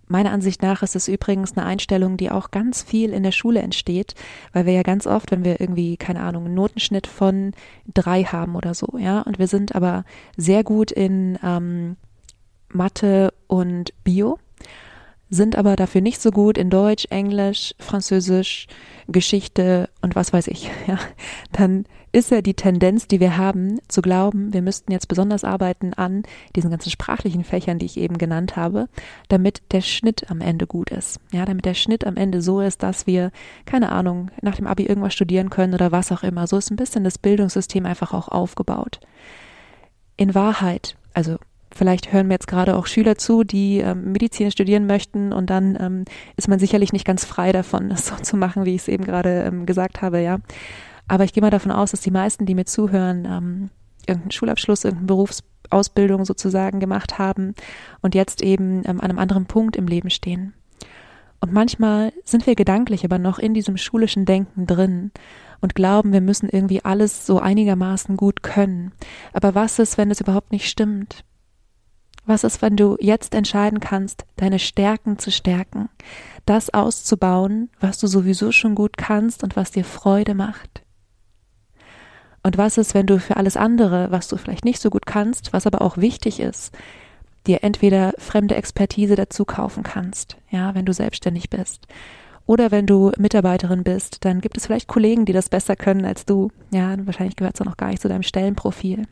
Meiner 0.06 0.32
Ansicht 0.32 0.62
nach 0.62 0.82
ist 0.82 0.96
es 0.96 1.08
übrigens 1.08 1.56
eine 1.56 1.66
Einstellung, 1.66 2.16
die 2.16 2.31
auch 2.31 2.50
ganz 2.50 2.82
viel 2.82 3.12
in 3.12 3.22
der 3.22 3.32
Schule 3.32 3.60
entsteht, 3.60 4.14
weil 4.52 4.66
wir 4.66 4.72
ja 4.72 4.82
ganz 4.82 5.06
oft, 5.06 5.31
wenn 5.31 5.44
wir 5.44 5.60
irgendwie, 5.60 5.96
keine 5.96 6.20
Ahnung, 6.20 6.46
einen 6.46 6.54
Notenschnitt 6.54 7.06
von 7.06 7.52
drei 7.93 8.25
haben 8.25 8.56
oder 8.56 8.75
so, 8.75 8.98
ja, 8.98 9.20
und 9.20 9.38
wir 9.38 9.46
sind 9.46 9.75
aber 9.75 10.04
sehr 10.36 10.65
gut 10.65 10.91
in 10.91 11.38
ähm, 11.44 11.96
Mathe 12.72 13.32
und 13.46 13.93
Bio, 14.03 14.38
sind 15.31 15.56
aber 15.56 15.77
dafür 15.77 16.01
nicht 16.01 16.20
so 16.20 16.31
gut 16.31 16.58
in 16.58 16.70
Deutsch, 16.70 17.06
Englisch, 17.10 17.75
Französisch, 17.79 18.67
Geschichte 19.08 19.89
und 20.03 20.17
was 20.17 20.32
weiß 20.32 20.49
ich, 20.49 20.70
ja, 20.87 20.99
dann 21.53 21.84
ist 22.13 22.32
ja 22.32 22.43
die 22.43 22.55
Tendenz, 22.55 23.06
die 23.06 23.20
wir 23.20 23.37
haben, 23.37 23.79
zu 23.87 24.03
glauben, 24.03 24.53
wir 24.53 24.63
müssten 24.63 24.91
jetzt 24.91 25.06
besonders 25.06 25.44
arbeiten 25.44 25.94
an 25.94 26.25
diesen 26.56 26.70
ganzen 26.70 26.91
sprachlichen 26.91 27.44
Fächern, 27.44 27.79
die 27.79 27.87
ich 27.87 27.96
eben 27.96 28.19
genannt 28.19 28.56
habe, 28.56 28.89
damit 29.29 29.63
der 29.70 29.81
Schnitt 29.81 30.29
am 30.29 30.41
Ende 30.41 30.67
gut 30.67 30.91
ist. 30.91 31.20
Ja, 31.32 31.44
damit 31.44 31.65
der 31.65 31.75
Schnitt 31.75 32.05
am 32.05 32.17
Ende 32.17 32.43
so 32.43 32.60
ist, 32.60 32.82
dass 32.82 33.06
wir, 33.06 33.31
keine 33.65 33.93
Ahnung, 33.93 34.32
nach 34.43 34.56
dem 34.56 34.67
Abi 34.67 34.87
irgendwas 34.87 35.15
studieren 35.15 35.51
können 35.51 35.75
oder 35.75 35.93
was 35.93 36.10
auch 36.10 36.25
immer. 36.25 36.49
So 36.49 36.56
ist 36.56 36.70
ein 36.70 36.77
bisschen 36.77 37.05
das 37.05 37.19
Bildungssystem 37.19 37.87
einfach 37.87 38.13
auch 38.13 38.27
aufgebaut. 38.27 38.99
In 40.17 40.34
Wahrheit, 40.34 40.96
also 41.15 41.37
Vielleicht 41.81 42.13
hören 42.13 42.27
mir 42.27 42.34
jetzt 42.34 42.46
gerade 42.46 42.77
auch 42.77 42.87
Schüler 42.87 43.17
zu, 43.17 43.43
die 43.43 43.79
ähm, 43.79 44.13
Medizin 44.13 44.51
studieren 44.51 44.87
möchten 44.87 45.32
und 45.32 45.49
dann 45.49 45.79
ähm, 45.81 46.05
ist 46.37 46.46
man 46.46 46.58
sicherlich 46.58 46.93
nicht 46.93 47.06
ganz 47.06 47.25
frei 47.25 47.53
davon, 47.53 47.89
das 47.89 48.06
so 48.06 48.17
zu 48.17 48.37
machen, 48.37 48.67
wie 48.67 48.75
ich 48.75 48.82
es 48.82 48.89
eben 48.89 49.03
gerade 49.03 49.44
ähm, 49.44 49.65
gesagt 49.65 50.03
habe, 50.03 50.20
ja. 50.20 50.41
Aber 51.08 51.25
ich 51.25 51.32
gehe 51.32 51.41
mal 51.41 51.49
davon 51.49 51.72
aus, 51.72 51.93
dass 51.93 52.03
die 52.03 52.10
meisten, 52.10 52.44
die 52.44 52.55
mir 52.55 52.67
zuhören, 52.67 53.25
ähm, 53.25 53.70
irgendeinen 54.06 54.31
Schulabschluss, 54.31 54.84
irgendeine 54.84 55.06
Berufsausbildung 55.06 56.27
sozusagen 56.27 56.81
gemacht 56.81 57.19
haben 57.19 57.55
und 58.03 58.15
jetzt 58.15 58.43
eben 58.43 58.82
ähm, 58.84 59.01
an 59.01 59.08
einem 59.08 59.19
anderen 59.19 59.46
Punkt 59.46 59.75
im 59.77 59.87
Leben 59.87 60.10
stehen. 60.10 60.53
Und 61.41 61.51
manchmal 61.55 62.13
sind 62.25 62.46
wir 62.46 62.56
gedanklich 62.56 63.06
aber 63.06 63.19
noch 63.19 63.39
in 63.39 63.55
diesem 63.55 63.79
schulischen 63.79 64.27
Denken 64.27 64.67
drin 64.67 65.13
und 65.63 65.75
glauben, 65.75 66.13
wir 66.13 66.20
müssen 66.20 66.51
irgendwie 66.51 66.84
alles 66.84 67.25
so 67.25 67.39
einigermaßen 67.39 68.19
gut 68.19 68.43
können. 68.43 68.93
Aber 69.32 69.55
was 69.55 69.79
ist, 69.79 69.96
wenn 69.96 70.10
es 70.10 70.20
überhaupt 70.20 70.53
nicht 70.53 70.69
stimmt? 70.69 71.25
Was 72.27 72.44
ist, 72.44 72.62
wenn 72.62 72.77
du 72.77 72.96
jetzt 73.00 73.34
entscheiden 73.34 73.81
kannst, 73.81 74.24
deine 74.36 74.58
Stärken 74.58 75.19
zu 75.19 75.31
stärken, 75.31 75.89
das 76.46 76.72
auszubauen, 76.72 77.70
was 77.81 77.98
du 77.98 78.06
sowieso 78.06 78.53
schon 78.53 78.74
gut 78.74 78.96
kannst 78.96 79.43
und 79.43 79.56
was 79.56 79.70
dir 79.72 79.84
Freude 79.84 80.34
macht? 80.34 80.82
Und 82.43 82.56
was 82.56 82.79
ist, 82.79 82.94
wenn 82.94 83.06
du 83.06 83.19
für 83.19 83.36
alles 83.36 83.56
andere, 83.56 84.10
was 84.10 84.29
du 84.29 84.36
vielleicht 84.36 84.65
nicht 84.65 84.81
so 84.81 84.91
gut 84.91 85.06
kannst, 85.06 85.53
was 85.53 85.67
aber 85.67 85.82
auch 85.82 85.96
wichtig 85.96 86.41
ist, 86.41 86.74
dir 87.46 87.65
entweder 87.65 88.12
fremde 88.19 88.55
Expertise 88.55 89.17
dazu 89.17 89.44
kaufen 89.44 89.82
kannst, 89.82 90.36
ja, 90.50 90.74
wenn 90.74 90.86
du 90.86 90.93
selbstständig 90.93 91.50
bist, 91.50 91.86
Oder 92.46 92.72
wenn 92.72 92.84
du 92.84 93.12
Mitarbeiterin 93.17 93.84
bist, 93.84 94.24
dann 94.24 94.41
gibt 94.41 94.56
es 94.56 94.67
vielleicht 94.67 94.89
Kollegen, 94.89 95.24
die 95.24 95.32
das 95.32 95.48
besser 95.48 95.77
können 95.77 96.05
als 96.05 96.24
du. 96.27 96.50
Ja, 96.72 96.96
wahrscheinlich 97.06 97.36
gehört 97.36 97.55
es 97.55 97.60
auch 97.60 97.67
noch 97.67 97.77
gar 97.77 97.91
nicht 97.91 98.03
zu 98.03 98.08
deinem 98.08 98.24
Stellenprofil. 98.24 99.06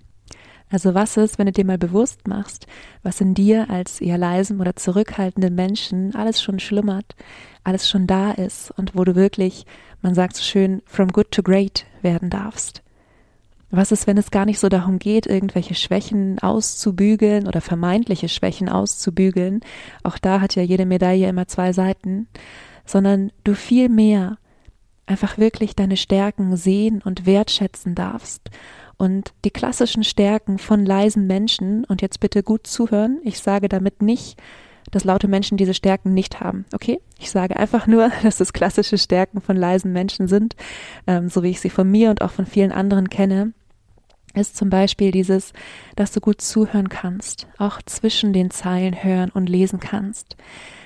Also 0.70 0.94
was 0.94 1.16
ist, 1.16 1.38
wenn 1.38 1.46
du 1.46 1.52
dir 1.52 1.64
mal 1.64 1.78
bewusst 1.78 2.28
machst, 2.28 2.66
was 3.02 3.20
in 3.20 3.34
dir 3.34 3.70
als 3.70 4.00
eher 4.00 4.18
leisen 4.18 4.60
oder 4.60 4.76
zurückhaltenden 4.76 5.54
Menschen 5.54 6.14
alles 6.14 6.42
schon 6.42 6.58
schlummert, 6.58 7.16
alles 7.64 7.88
schon 7.88 8.06
da 8.06 8.32
ist 8.32 8.70
und 8.76 8.94
wo 8.94 9.04
du 9.04 9.14
wirklich, 9.14 9.64
man 10.02 10.14
sagt 10.14 10.36
so 10.36 10.42
schön, 10.42 10.82
from 10.84 11.08
good 11.08 11.30
to 11.30 11.42
great 11.42 11.86
werden 12.02 12.28
darfst. 12.30 12.82
Was 13.70 13.92
ist, 13.92 14.06
wenn 14.06 14.16
es 14.16 14.30
gar 14.30 14.46
nicht 14.46 14.58
so 14.58 14.70
darum 14.70 14.98
geht, 14.98 15.26
irgendwelche 15.26 15.74
Schwächen 15.74 16.38
auszubügeln 16.38 17.46
oder 17.46 17.60
vermeintliche 17.60 18.28
Schwächen 18.28 18.68
auszubügeln? 18.68 19.60
Auch 20.02 20.16
da 20.16 20.40
hat 20.40 20.54
ja 20.54 20.62
jede 20.62 20.86
Medaille 20.86 21.28
immer 21.28 21.48
zwei 21.48 21.74
Seiten, 21.74 22.28
sondern 22.86 23.30
du 23.44 23.54
viel 23.54 23.90
mehr 23.90 24.38
einfach 25.04 25.36
wirklich 25.36 25.76
deine 25.76 25.96
Stärken 25.96 26.56
sehen 26.56 27.02
und 27.04 27.26
wertschätzen 27.26 27.94
darfst. 27.94 28.50
Und 28.98 29.32
die 29.44 29.50
klassischen 29.50 30.04
Stärken 30.04 30.58
von 30.58 30.84
leisen 30.84 31.26
Menschen, 31.26 31.84
und 31.84 32.02
jetzt 32.02 32.20
bitte 32.20 32.42
gut 32.42 32.66
zuhören, 32.66 33.20
ich 33.22 33.38
sage 33.38 33.68
damit 33.68 34.02
nicht, 34.02 34.38
dass 34.90 35.04
laute 35.04 35.28
Menschen 35.28 35.56
diese 35.56 35.74
Stärken 35.74 36.14
nicht 36.14 36.40
haben. 36.40 36.64
Okay? 36.74 37.00
Ich 37.18 37.30
sage 37.30 37.56
einfach 37.56 37.86
nur, 37.86 38.10
dass 38.22 38.40
es 38.40 38.52
klassische 38.52 38.98
Stärken 38.98 39.40
von 39.40 39.56
leisen 39.56 39.92
Menschen 39.92 40.28
sind, 40.28 40.56
ähm, 41.06 41.28
so 41.28 41.42
wie 41.42 41.50
ich 41.50 41.60
sie 41.60 41.70
von 41.70 41.90
mir 41.90 42.10
und 42.10 42.22
auch 42.22 42.30
von 42.32 42.46
vielen 42.46 42.72
anderen 42.72 43.08
kenne 43.08 43.52
ist 44.34 44.56
zum 44.56 44.70
Beispiel 44.70 45.10
dieses, 45.10 45.52
dass 45.96 46.12
du 46.12 46.20
gut 46.20 46.40
zuhören 46.40 46.88
kannst, 46.88 47.46
auch 47.58 47.80
zwischen 47.82 48.32
den 48.32 48.50
Zeilen 48.50 49.02
hören 49.02 49.30
und 49.30 49.48
lesen 49.48 49.80
kannst, 49.80 50.36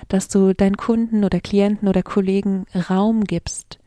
dass 0.08 0.28
du 0.28 0.54
deinen 0.54 0.76
Kunden 0.76 1.24
oder 1.24 1.40
Klienten 1.40 1.88
oder 1.88 2.02
Kollegen 2.02 2.66
Raum 2.90 3.24
gibst, 3.24 3.78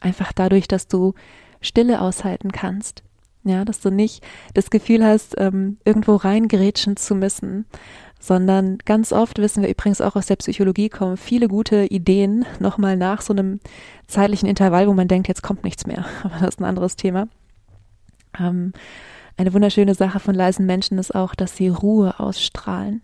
einfach 0.00 0.32
dadurch, 0.32 0.68
dass 0.68 0.88
du 0.88 1.14
Stille 1.60 2.00
aushalten 2.00 2.52
kannst, 2.52 3.02
ja, 3.44 3.64
dass 3.64 3.80
du 3.80 3.90
nicht 3.90 4.24
das 4.54 4.70
Gefühl 4.70 5.04
hast, 5.04 5.34
ähm, 5.38 5.78
irgendwo 5.84 6.16
reingrätschen 6.16 6.96
zu 6.96 7.14
müssen, 7.14 7.66
sondern 8.20 8.78
ganz 8.78 9.12
oft 9.12 9.38
wissen 9.38 9.62
wir 9.62 9.70
übrigens 9.70 10.00
auch 10.00 10.14
aus 10.14 10.26
der 10.26 10.36
Psychologie 10.36 10.88
kommen 10.88 11.16
viele 11.16 11.48
gute 11.48 11.86
Ideen 11.86 12.46
nochmal 12.60 12.96
nach 12.96 13.20
so 13.20 13.32
einem 13.32 13.58
zeitlichen 14.06 14.48
Intervall, 14.48 14.86
wo 14.86 14.92
man 14.92 15.08
denkt, 15.08 15.26
jetzt 15.26 15.42
kommt 15.42 15.64
nichts 15.64 15.86
mehr. 15.86 16.04
Aber 16.22 16.38
das 16.38 16.54
ist 16.54 16.60
ein 16.60 16.64
anderes 16.64 16.96
Thema. 16.96 17.26
Ähm, 18.38 18.72
eine 19.36 19.52
wunderschöne 19.52 19.94
Sache 19.94 20.20
von 20.20 20.34
leisen 20.34 20.66
Menschen 20.66 20.98
ist 20.98 21.14
auch, 21.14 21.34
dass 21.34 21.56
sie 21.56 21.68
Ruhe 21.68 22.20
ausstrahlen. 22.20 23.02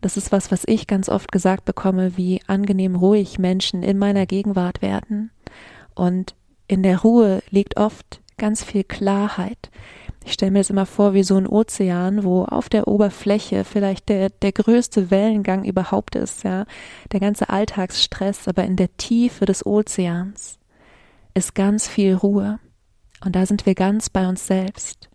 Das 0.00 0.16
ist 0.16 0.32
was, 0.32 0.50
was 0.50 0.62
ich 0.66 0.86
ganz 0.86 1.08
oft 1.08 1.32
gesagt 1.32 1.64
bekomme, 1.64 2.16
wie 2.16 2.40
angenehm 2.46 2.96
ruhig 2.96 3.38
Menschen 3.38 3.82
in 3.82 3.98
meiner 3.98 4.24
Gegenwart 4.24 4.80
werden. 4.80 5.30
Und 5.94 6.34
in 6.68 6.82
der 6.82 7.00
Ruhe 7.00 7.42
liegt 7.50 7.76
oft 7.76 8.20
ganz 8.38 8.62
viel 8.62 8.84
Klarheit. 8.84 9.70
Ich 10.24 10.32
stelle 10.32 10.50
mir 10.50 10.58
das 10.58 10.70
immer 10.70 10.86
vor 10.86 11.14
wie 11.14 11.22
so 11.22 11.36
ein 11.36 11.46
Ozean, 11.46 12.24
wo 12.24 12.44
auf 12.44 12.68
der 12.68 12.88
Oberfläche 12.88 13.64
vielleicht 13.64 14.08
der, 14.08 14.30
der 14.30 14.52
größte 14.52 15.10
Wellengang 15.10 15.64
überhaupt 15.64 16.16
ist, 16.16 16.42
ja, 16.42 16.66
der 17.12 17.20
ganze 17.20 17.48
Alltagsstress, 17.48 18.48
aber 18.48 18.64
in 18.64 18.76
der 18.76 18.94
Tiefe 18.96 19.46
des 19.46 19.64
Ozeans 19.64 20.58
ist 21.34 21.54
ganz 21.54 21.86
viel 21.86 22.14
Ruhe. 22.14 22.58
Und 23.24 23.36
da 23.36 23.46
sind 23.46 23.66
wir 23.66 23.74
ganz 23.74 24.10
bei 24.10 24.28
uns 24.28 24.46
selbst. 24.46 25.08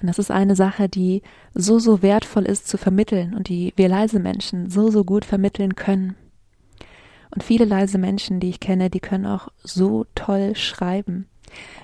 Und 0.00 0.08
das 0.08 0.18
ist 0.18 0.30
eine 0.30 0.56
Sache, 0.56 0.88
die 0.88 1.22
so, 1.54 1.78
so 1.78 2.02
wertvoll 2.02 2.44
ist 2.44 2.68
zu 2.68 2.78
vermitteln 2.78 3.34
und 3.34 3.48
die 3.48 3.72
wir 3.76 3.88
leise 3.88 4.20
Menschen 4.20 4.70
so, 4.70 4.90
so 4.90 5.04
gut 5.04 5.24
vermitteln 5.24 5.74
können. 5.74 6.16
Und 7.34 7.42
viele 7.42 7.64
leise 7.64 7.98
Menschen, 7.98 8.40
die 8.40 8.50
ich 8.50 8.60
kenne, 8.60 8.90
die 8.90 9.00
können 9.00 9.26
auch 9.26 9.48
so 9.62 10.06
toll 10.14 10.54
schreiben. 10.54 11.26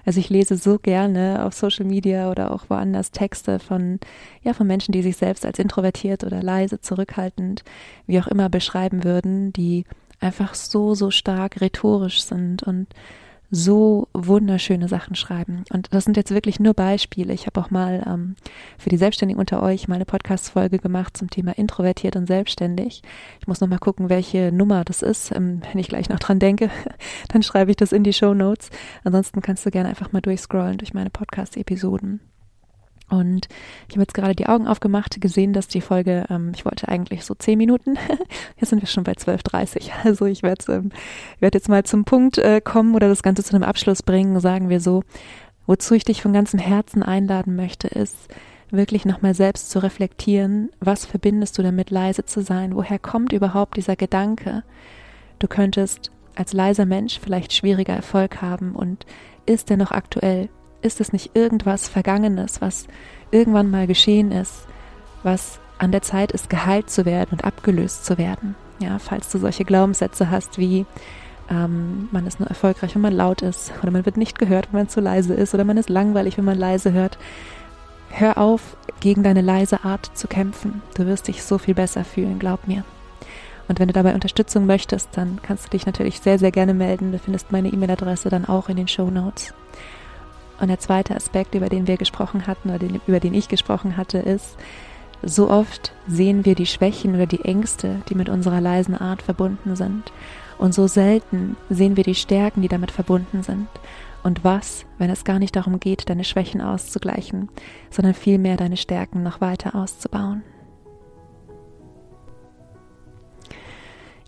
Also 0.04 0.20
ich 0.20 0.30
lese 0.30 0.56
so 0.56 0.78
gerne 0.78 1.44
auf 1.44 1.54
Social 1.54 1.84
Media 1.84 2.30
oder 2.30 2.50
auch 2.52 2.64
woanders 2.68 3.10
Texte 3.10 3.58
von, 3.58 3.98
ja, 4.42 4.54
von 4.54 4.66
Menschen, 4.66 4.92
die 4.92 5.02
sich 5.02 5.16
selbst 5.16 5.44
als 5.44 5.58
introvertiert 5.58 6.24
oder 6.24 6.42
leise, 6.42 6.80
zurückhaltend, 6.80 7.64
wie 8.06 8.20
auch 8.20 8.26
immer 8.26 8.48
beschreiben 8.48 9.04
würden, 9.04 9.52
die 9.52 9.84
einfach 10.20 10.54
so, 10.54 10.94
so 10.94 11.10
stark 11.10 11.60
rhetorisch 11.60 12.22
sind 12.22 12.62
und 12.62 12.88
so 13.50 14.08
wunderschöne 14.12 14.88
Sachen 14.88 15.14
schreiben. 15.14 15.64
Und 15.70 15.92
das 15.94 16.04
sind 16.04 16.16
jetzt 16.16 16.32
wirklich 16.32 16.60
nur 16.60 16.74
Beispiele. 16.74 17.32
Ich 17.32 17.46
habe 17.46 17.60
auch 17.60 17.70
mal 17.70 18.04
ähm, 18.06 18.36
für 18.78 18.90
die 18.90 18.98
Selbstständigen 18.98 19.40
unter 19.40 19.62
euch 19.62 19.88
mal 19.88 19.94
eine 19.94 20.04
Podcast-Folge 20.04 20.78
gemacht 20.78 21.16
zum 21.16 21.30
Thema 21.30 21.56
introvertiert 21.56 22.16
und 22.16 22.26
selbstständig. 22.26 23.02
Ich 23.40 23.46
muss 23.46 23.60
noch 23.60 23.68
mal 23.68 23.78
gucken, 23.78 24.10
welche 24.10 24.52
Nummer 24.52 24.84
das 24.84 25.02
ist. 25.02 25.34
Ähm, 25.34 25.62
wenn 25.70 25.80
ich 25.80 25.88
gleich 25.88 26.08
noch 26.08 26.18
dran 26.18 26.38
denke, 26.38 26.70
dann 27.28 27.42
schreibe 27.42 27.70
ich 27.70 27.76
das 27.76 27.92
in 27.92 28.04
die 28.04 28.12
Show 28.12 28.34
Notes. 28.34 28.70
Ansonsten 29.04 29.40
kannst 29.40 29.64
du 29.64 29.70
gerne 29.70 29.88
einfach 29.88 30.12
mal 30.12 30.20
durchscrollen 30.20 30.78
durch 30.78 30.92
meine 30.92 31.10
Podcast-Episoden. 31.10 32.20
Und 33.10 33.48
ich 33.88 33.94
habe 33.94 34.02
jetzt 34.02 34.14
gerade 34.14 34.34
die 34.34 34.46
Augen 34.46 34.66
aufgemacht, 34.66 35.20
gesehen, 35.20 35.52
dass 35.52 35.66
die 35.66 35.80
Folge, 35.80 36.26
ähm, 36.28 36.52
ich 36.54 36.64
wollte 36.64 36.88
eigentlich 36.88 37.24
so 37.24 37.34
zehn 37.34 37.56
Minuten, 37.56 37.96
jetzt 38.58 38.70
sind 38.70 38.82
wir 38.82 38.88
schon 38.88 39.04
bei 39.04 39.12
12.30. 39.12 39.90
Also 40.04 40.26
ich 40.26 40.42
werde 40.42 40.72
ähm, 40.72 40.90
werd 41.40 41.54
jetzt 41.54 41.68
mal 41.68 41.84
zum 41.84 42.04
Punkt 42.04 42.38
äh, 42.38 42.60
kommen 42.60 42.94
oder 42.94 43.08
das 43.08 43.22
Ganze 43.22 43.42
zu 43.42 43.54
einem 43.54 43.64
Abschluss 43.64 44.02
bringen, 44.02 44.38
sagen 44.40 44.68
wir 44.68 44.80
so. 44.80 45.02
Wozu 45.66 45.94
ich 45.94 46.04
dich 46.04 46.22
von 46.22 46.32
ganzem 46.32 46.58
Herzen 46.58 47.02
einladen 47.02 47.56
möchte, 47.56 47.88
ist 47.88 48.28
wirklich 48.70 49.04
nochmal 49.04 49.34
selbst 49.34 49.70
zu 49.70 49.78
reflektieren, 49.82 50.70
was 50.80 51.06
verbindest 51.06 51.56
du 51.58 51.62
damit, 51.62 51.90
leise 51.90 52.24
zu 52.24 52.42
sein? 52.42 52.74
Woher 52.74 52.98
kommt 52.98 53.32
überhaupt 53.32 53.76
dieser 53.76 53.96
Gedanke? 53.96 54.62
Du 55.38 55.48
könntest 55.48 56.10
als 56.34 56.52
leiser 56.52 56.86
Mensch 56.86 57.18
vielleicht 57.18 57.52
schwieriger 57.52 57.94
Erfolg 57.94 58.40
haben 58.42 58.74
und 58.74 59.06
ist 59.46 59.70
er 59.70 59.76
noch 59.76 59.90
aktuell? 59.90 60.48
Ist 60.82 61.00
es 61.00 61.12
nicht 61.12 61.34
irgendwas 61.34 61.88
Vergangenes, 61.88 62.60
was 62.60 62.86
irgendwann 63.30 63.70
mal 63.70 63.86
geschehen 63.86 64.32
ist, 64.32 64.66
was 65.22 65.60
an 65.78 65.92
der 65.92 66.02
Zeit 66.02 66.32
ist, 66.32 66.50
geheilt 66.50 66.90
zu 66.90 67.04
werden 67.04 67.30
und 67.32 67.44
abgelöst 67.44 68.04
zu 68.04 68.18
werden? 68.18 68.54
Ja, 68.80 68.98
falls 68.98 69.30
du 69.30 69.38
solche 69.38 69.64
Glaubenssätze 69.64 70.30
hast 70.30 70.58
wie 70.58 70.86
ähm, 71.50 72.08
man 72.12 72.26
ist 72.26 72.40
nur 72.40 72.48
erfolgreich, 72.48 72.94
wenn 72.94 73.02
man 73.02 73.14
laut 73.14 73.42
ist, 73.42 73.72
oder 73.82 73.90
man 73.90 74.04
wird 74.04 74.16
nicht 74.16 74.38
gehört, 74.38 74.68
wenn 74.70 74.80
man 74.80 74.88
zu 74.88 75.00
leise 75.00 75.34
ist, 75.34 75.54
oder 75.54 75.64
man 75.64 75.76
ist 75.76 75.88
langweilig, 75.88 76.36
wenn 76.36 76.44
man 76.44 76.58
leise 76.58 76.92
hört. 76.92 77.18
Hör 78.10 78.38
auf, 78.38 78.76
gegen 79.00 79.22
deine 79.22 79.40
leise 79.40 79.84
Art 79.84 80.10
zu 80.14 80.28
kämpfen. 80.28 80.82
Du 80.94 81.06
wirst 81.06 81.28
dich 81.28 81.42
so 81.42 81.58
viel 81.58 81.74
besser 81.74 82.04
fühlen, 82.04 82.38
glaub 82.38 82.66
mir. 82.66 82.84
Und 83.68 83.78
wenn 83.78 83.88
du 83.88 83.92
dabei 83.92 84.14
Unterstützung 84.14 84.66
möchtest, 84.66 85.10
dann 85.12 85.40
kannst 85.42 85.66
du 85.66 85.70
dich 85.70 85.84
natürlich 85.84 86.20
sehr, 86.20 86.38
sehr 86.38 86.50
gerne 86.50 86.72
melden. 86.72 87.12
Du 87.12 87.18
findest 87.18 87.52
meine 87.52 87.68
E-Mail-Adresse 87.68 88.30
dann 88.30 88.46
auch 88.46 88.68
in 88.68 88.76
den 88.76 88.88
Show 88.88 89.10
Notes. 89.10 89.52
Und 90.60 90.68
der 90.68 90.78
zweite 90.78 91.14
Aspekt, 91.14 91.54
über 91.54 91.68
den 91.68 91.86
wir 91.86 91.96
gesprochen 91.96 92.46
hatten 92.46 92.70
oder 92.70 92.78
den, 92.78 93.00
über 93.06 93.20
den 93.20 93.34
ich 93.34 93.48
gesprochen 93.48 93.96
hatte, 93.96 94.18
ist, 94.18 94.56
so 95.22 95.50
oft 95.50 95.92
sehen 96.06 96.44
wir 96.44 96.54
die 96.54 96.66
Schwächen 96.66 97.14
oder 97.14 97.26
die 97.26 97.44
Ängste, 97.44 98.02
die 98.08 98.14
mit 98.14 98.28
unserer 98.28 98.60
leisen 98.60 98.94
Art 98.96 99.22
verbunden 99.22 99.74
sind. 99.76 100.12
Und 100.58 100.74
so 100.74 100.86
selten 100.86 101.56
sehen 101.70 101.96
wir 101.96 102.04
die 102.04 102.14
Stärken, 102.14 102.62
die 102.62 102.68
damit 102.68 102.90
verbunden 102.90 103.42
sind. 103.42 103.68
Und 104.22 104.42
was, 104.44 104.84
wenn 104.98 105.10
es 105.10 105.24
gar 105.24 105.38
nicht 105.38 105.54
darum 105.54 105.80
geht, 105.80 106.10
deine 106.10 106.24
Schwächen 106.24 106.60
auszugleichen, 106.60 107.48
sondern 107.90 108.14
vielmehr 108.14 108.56
deine 108.56 108.76
Stärken 108.76 109.22
noch 109.22 109.40
weiter 109.40 109.74
auszubauen. 109.74 110.42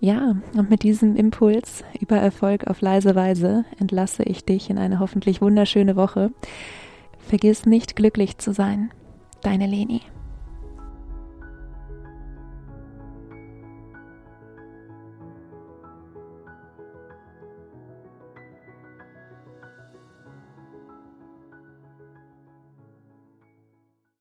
Ja, 0.02 0.37
und 0.57 0.71
mit 0.71 0.83
diesem 0.83 1.14
Impuls 1.14 1.85
über 2.00 2.16
Erfolg 2.16 2.66
auf 2.66 2.80
leise 2.80 3.14
Weise 3.14 3.66
entlasse 3.78 4.23
ich 4.23 4.47
dich 4.47 4.71
in 4.71 4.78
eine 4.78 4.99
hoffentlich 4.99 5.42
wunderschöne 5.42 5.95
Woche. 5.95 6.33
Vergiss 7.19 7.66
nicht 7.66 7.97
glücklich 7.97 8.38
zu 8.38 8.54
sein. 8.54 8.90
Deine 9.42 9.66
Leni. 9.66 10.00